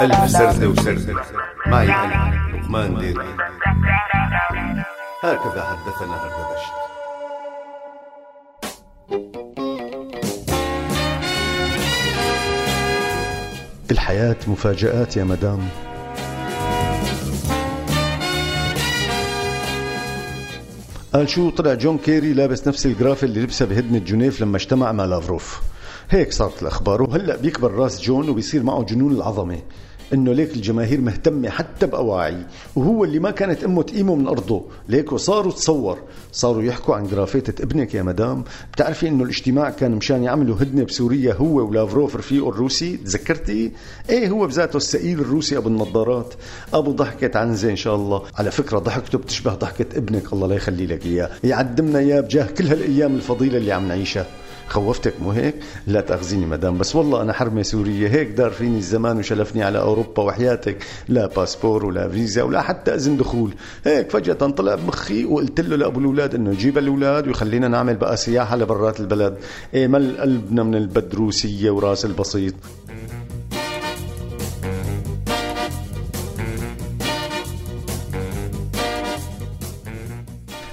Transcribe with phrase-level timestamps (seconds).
[0.00, 1.14] ألف سردة وسردة
[1.66, 3.24] معي أنا لقمان ديري
[5.22, 6.74] هكذا حدثنا هردبشت
[13.90, 15.68] الحياة مفاجآت يا مدام.
[21.14, 25.04] قال شو طلع جون كيري لابس نفس الجرافة اللي لبسها بهدنة جنيف لما اجتمع مع
[25.04, 25.62] لافروف.
[26.10, 27.02] هيك صارت الأخبار.
[27.02, 29.58] وهلأ بيكبر راس جون وبيصير معه جنون العظمة.
[30.12, 34.64] إنه ليك الجماهير مهتمة حتى بأواعي وهو اللي ما كانت أمه تقيمه من أرضه.
[34.88, 35.98] ليك وصاروا تصور
[36.32, 38.44] صاروا يحكوا عن جرافيتة ابنك يا مدام.
[38.72, 43.72] بتعرفي إنه الاجتماع كان مشان يعملوا هدنة بسوريا هو ولافروف رفيقه الروسي؟ تذكرتي؟
[44.10, 46.34] إيه هو بذاته السئيل الروسي أبو النظارات؟
[46.74, 48.22] أبو ضحكة عنزة إن شاء الله.
[48.36, 51.30] على فكرة ضحكته بتشبه ضحكة ابنك الله لا يخلي لك إياه.
[51.44, 54.26] يعدمنا إياه بجاه كل هالأيام الفضيلة اللي عم نعيشها.
[54.74, 55.54] خوفتك مو هيك؟
[55.86, 60.22] لا تأخذيني مدام بس والله أنا حرمة سورية هيك دار فيني الزمان وشلفني على أوروبا
[60.22, 60.76] وحياتك.
[61.08, 63.54] لا باسبور ولا فيزا ولا حتى أذن دخول.
[63.84, 68.56] هيك فجأة طلع بمخي وقلت له لأبو الأولاد إنه يجيب الأولاد ويخلينا نعمل بقى سياحة
[68.56, 69.36] لبرات البلد.
[69.74, 72.54] إيه مل قلبنا من البدروسية وراس البسيط.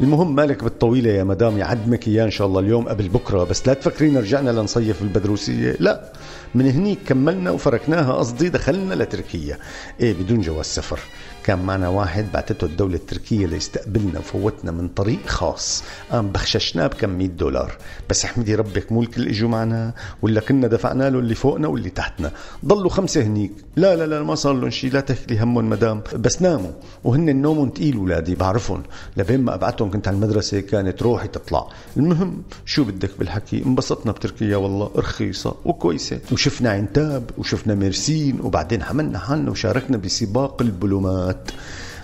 [0.00, 3.44] المهم مالك بالطويلة يا مدام يعدمك إياه إن شاء الله اليوم قبل بكرة.
[3.44, 6.12] بس لا تفكرين رجعنا لنصيف بالبدروسية لا
[6.54, 9.58] من هنيك كملنا وفركناها قصدي دخلنا لتركيا.
[10.00, 11.00] إيه بدون جواز سفر.
[11.44, 15.84] كان معنا واحد بعتته الدولة التركية ليستقبلنا وفوتنا من طريق خاص.
[16.10, 17.72] قام بخششناه بكم 100 دولار.
[18.10, 22.30] بس أحمدي ربك مو الكل إجوا معنا؟ ولا كنا دفعنا له اللي فوقنا واللي تحتنا.
[22.64, 23.52] ضلوا خمسة هنيك.
[23.76, 26.02] لا لا لا ما صار لهم شيء لا تحكي همهم مدام.
[26.16, 26.72] بس ناموا.
[27.04, 28.82] وهن نومهم تقيل ولادي بعرفهم.
[29.16, 31.68] لبين ما أبعتهم كنت على المدرسة كانت روحي تطلع.
[31.96, 36.20] المهم شو بدك بالحكي؟ انبسطنا بتركيا والله رخيصة وكويسة.
[36.32, 41.50] وشفنا عنتاب وشفنا ميرسين وبعدين حملنا حالنا وشاركنا بسباق البلومات.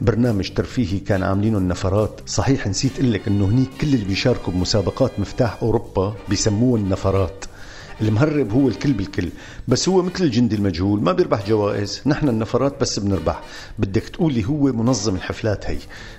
[0.00, 2.20] برنامج ترفيهي كان عاملينه النفرات.
[2.26, 7.44] صحيح نسيت لك إنه هنيك كل اللي بيشاركوا بمسابقات مفتاح أوروبا بيسموه النفرات.
[8.02, 9.28] المهرب هو الكل بالكل.
[9.68, 13.42] بس هو مثل الجندي المجهول ما بيربح جوائز نحن النفرات بس بنربح.
[13.78, 15.78] بدك تقولي هو منظم الحفلات هي.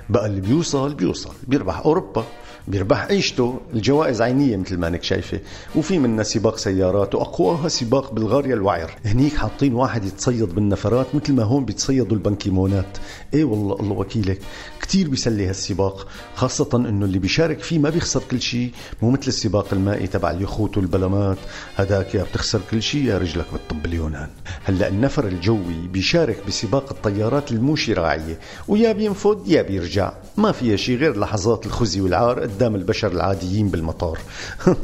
[0.09, 2.25] بقى اللي بيوصل بيوصل بيربح أوروبا.
[2.67, 3.05] بيربح.
[3.05, 5.39] عيشته الجوائز عينية مثل ما أنك شايفة.
[5.75, 8.91] وفي منا سباق سيارات وأقواها سباق بالغاريا الوعر.
[9.05, 12.97] هنيك حاطين واحد يتصيد بالنفرات مثل ما هون بيتصيدوا البنكيمونات.
[13.33, 14.39] إيه والله الله وكيلك.
[14.81, 19.67] كثير بيسلي هالسباق خاصة إنه اللي بيشارك فيه ما بيخسر كل شيء مو مثل السباق
[19.73, 21.37] المائي تبع اليخوت والبلمات.
[21.75, 24.29] هداك يا بتخسر كل شيء يا رجلك بالطب اليونان.
[24.63, 30.13] هلأ النفر الجوي بيشارك بسباق الطيارات المو شراعية ويا بينفد يا بيرجع.
[30.37, 32.43] ما فيها شيء غير لحظات الخزي والعار.
[32.51, 34.19] قدام البشر العاديين بالمطار.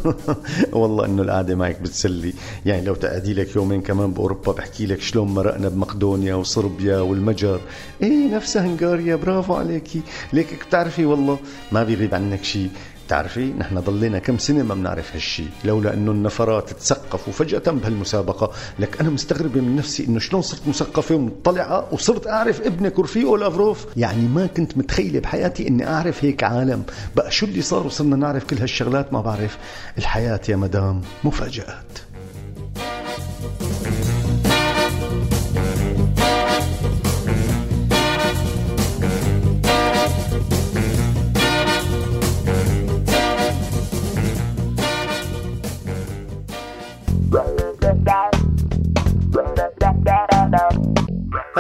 [0.80, 2.34] والله إنه القعدة معك بتسلي.
[2.66, 7.60] يعني لو تقعدي لك يومين كمان بأوروبا بحكي لك شلون مرقنا بمقدونيا وصربيا والمجر.
[8.02, 10.02] إيه نفسها هنغاريا برافو عليكي.
[10.34, 11.40] ليك بتعرفي والله
[11.72, 12.70] ما بيغيب عنك شيء
[13.08, 15.44] بتعرفي نحن ضلينا كم سنة ما بنعرف هالشي.
[15.66, 18.52] لولا إنه النفرات تثقفوا فجأة بهالمسابقة.
[18.80, 23.86] لك أنا مستغربه من نفسي إنه شلون صرت مثقفة ومطلعة وصرت أعرف ابنك ورفيقه لافروف.
[23.98, 26.84] يعني ما كنت متخيلة بحياتي إني أعرف هيك عالم.
[27.16, 29.58] بقى شو اللي صار وصرنا نعرف كل هالشغلات؟ ما بعرف.
[29.98, 32.00] الحياة يا مدام مفاجآت.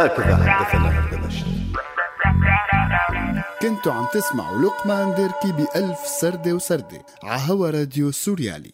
[0.08, 1.46] هكذا حدثنا هردبشت
[3.62, 8.72] كنتوا عم تسمعوا لقمان ديركي بألف سردة وسردة عهوا راديو سوريالي.